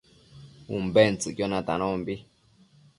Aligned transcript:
Umbentsëcquio 0.75 1.45
natanombi 1.47 2.15